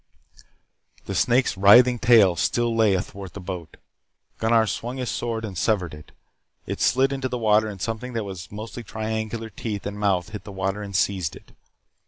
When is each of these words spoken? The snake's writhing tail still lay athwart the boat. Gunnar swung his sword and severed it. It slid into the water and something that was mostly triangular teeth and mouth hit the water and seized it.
The 1.05 1.13
snake's 1.13 1.55
writhing 1.55 1.99
tail 1.99 2.35
still 2.35 2.75
lay 2.75 2.95
athwart 2.95 3.33
the 3.33 3.39
boat. 3.39 3.77
Gunnar 4.39 4.65
swung 4.65 4.97
his 4.97 5.11
sword 5.11 5.45
and 5.45 5.55
severed 5.55 5.93
it. 5.93 6.11
It 6.65 6.81
slid 6.81 7.13
into 7.13 7.29
the 7.29 7.37
water 7.37 7.67
and 7.67 7.79
something 7.79 8.13
that 8.13 8.23
was 8.23 8.51
mostly 8.51 8.81
triangular 8.81 9.51
teeth 9.51 9.85
and 9.85 9.99
mouth 9.99 10.29
hit 10.29 10.43
the 10.43 10.51
water 10.51 10.81
and 10.81 10.95
seized 10.95 11.35
it. 11.35 11.51